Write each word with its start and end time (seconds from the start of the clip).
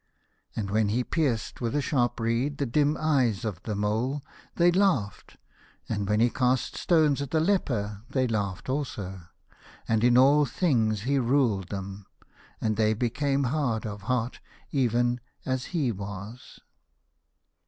And 0.55 0.71
when 0.71 0.89
he 0.89 1.03
pierced 1.03 1.61
with 1.61 1.75
a 1.75 1.79
sharp 1.81 2.19
reed 2.19 2.57
the 2.57 2.65
dim 2.65 2.97
eyes 2.99 3.45
of 3.45 3.61
the 3.61 3.75
mole, 3.75 4.23
they 4.55 4.71
laughed, 4.71 5.37
and 5.87 6.09
when 6.09 6.19
he 6.19 6.31
cast 6.31 6.75
stones 6.75 7.21
at 7.21 7.29
the 7.29 7.39
leper 7.39 8.01
they 8.09 8.25
laughed 8.25 8.67
also. 8.67 9.21
And 9.87 10.03
in 10.03 10.17
all 10.17 10.45
things 10.47 11.01
he 11.03 11.19
ruled 11.19 11.67
them, 11.69 12.07
and 12.59 12.77
they 12.77 12.95
became 12.95 13.43
hard 13.53 13.85
of 13.85 14.01
heart, 14.09 14.39
even 14.71 15.19
as 15.45 15.65
he 15.65 15.91
was. 15.91 16.59